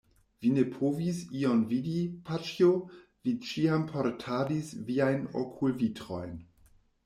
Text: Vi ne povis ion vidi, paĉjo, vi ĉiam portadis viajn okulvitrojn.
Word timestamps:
Vi 0.43 0.51
ne 0.51 0.61
povis 0.77 1.19
ion 1.41 1.61
vidi, 1.73 1.93
paĉjo, 2.31 2.71
vi 3.29 3.35
ĉiam 3.51 3.87
portadis 3.95 4.75
viajn 4.91 5.33
okulvitrojn. 5.47 6.37